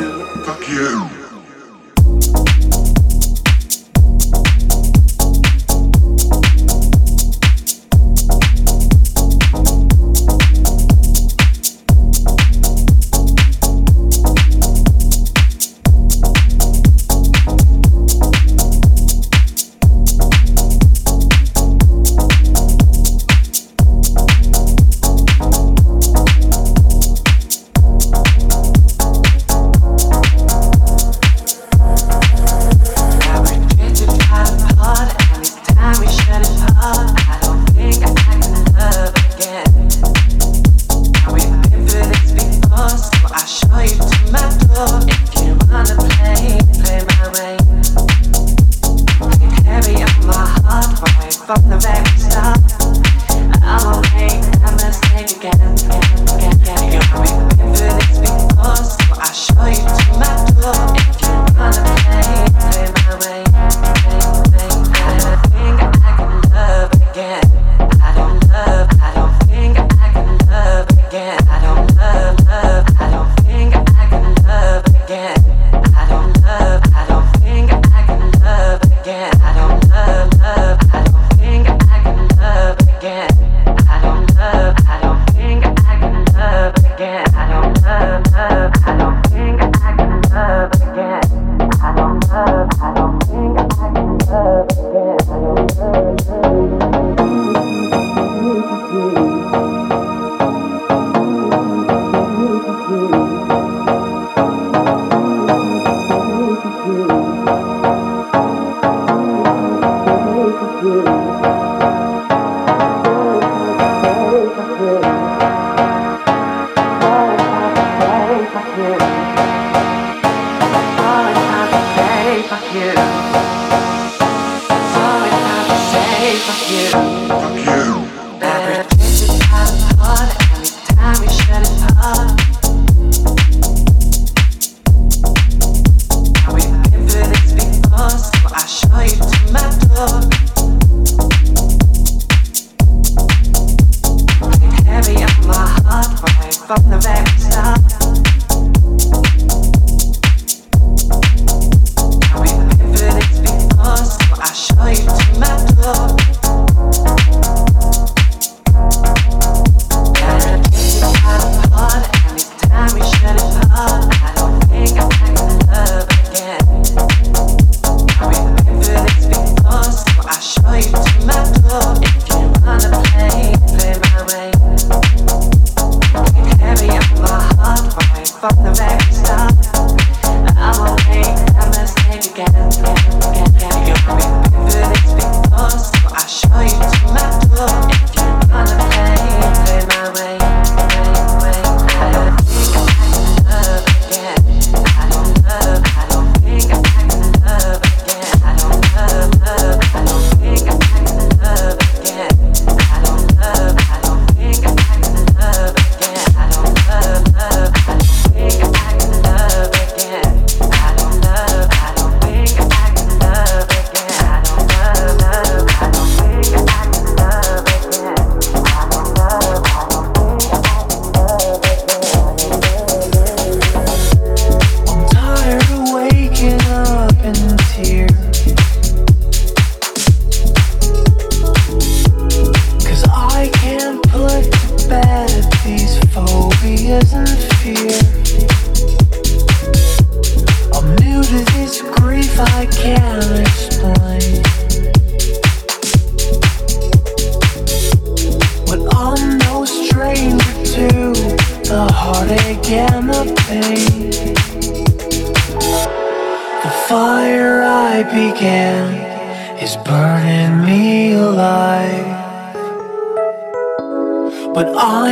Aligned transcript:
I 0.00 0.02
don't 0.02 0.18
love, 2.32 2.56
I 2.56 2.59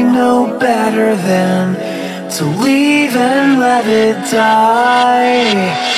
We 0.00 0.06
know 0.06 0.56
better 0.58 1.14
than 1.14 1.74
to 2.30 2.44
leave 2.62 3.14
and 3.14 3.60
let 3.60 3.86
it 3.86 4.16
die. 4.30 5.89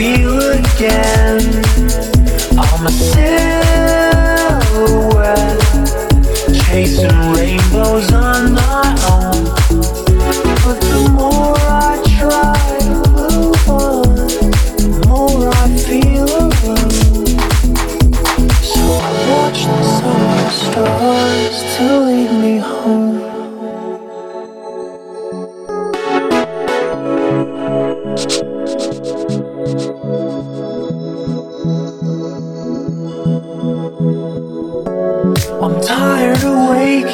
feel 0.00 0.29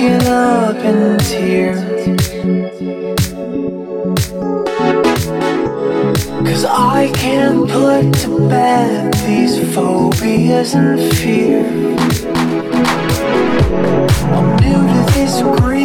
broken 0.07 0.27
up 0.29 0.77
in 0.77 1.19
tears. 1.19 1.81
Cause 6.47 6.65
I 6.65 7.11
can't 7.15 7.69
put 7.69 8.15
to 8.23 8.49
bed 8.49 9.15
these 9.27 9.75
phobias 9.75 10.75
and 10.75 11.15
fear. 11.17 11.67
I'm 14.33 14.57
new 14.57 14.87
to 14.87 15.13
this 15.15 15.43
grief. 15.61 15.76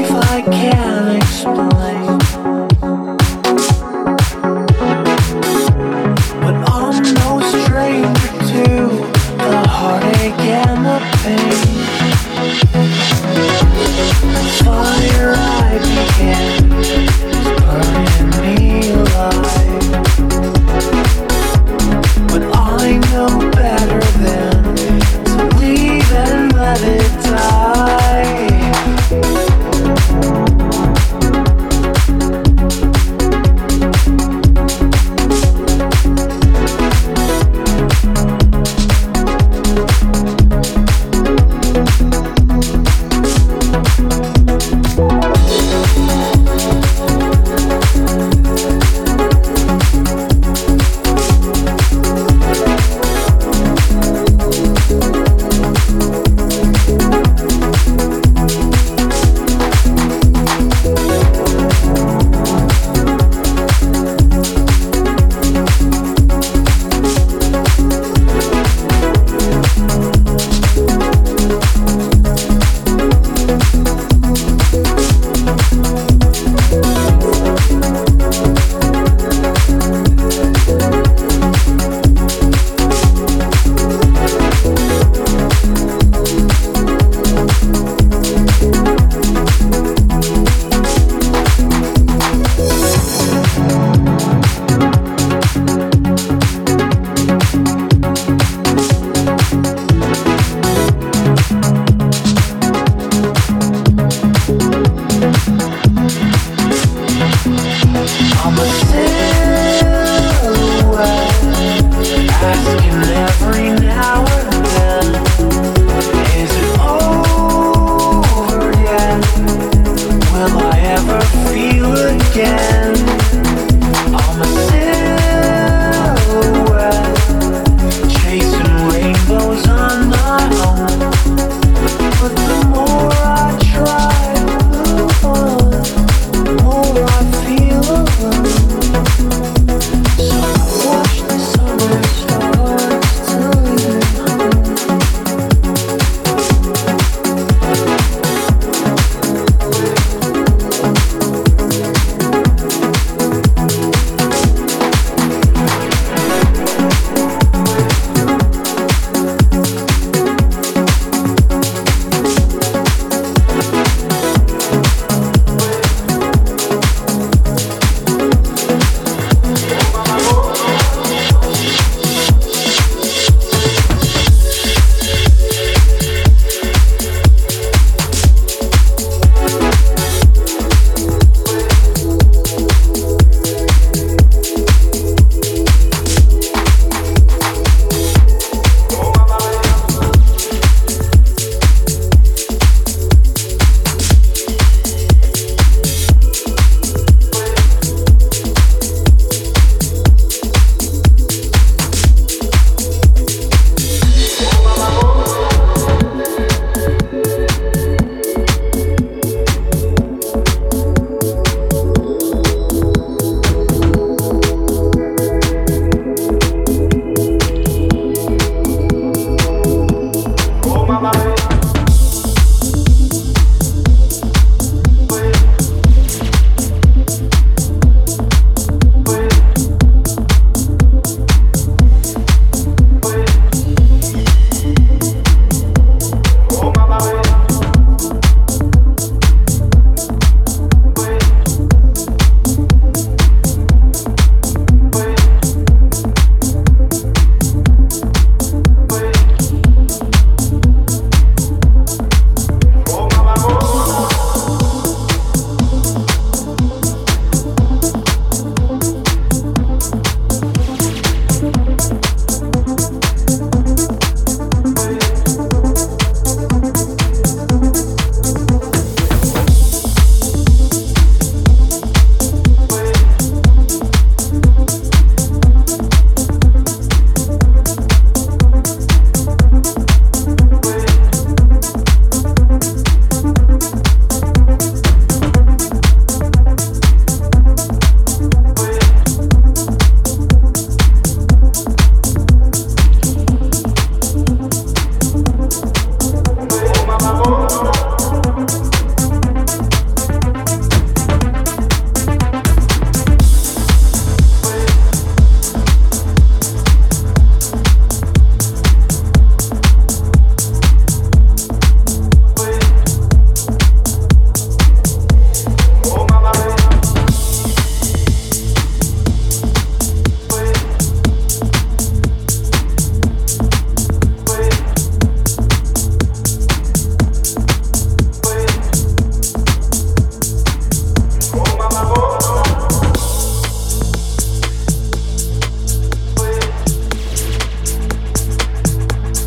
Bye-bye. 221.02 221.31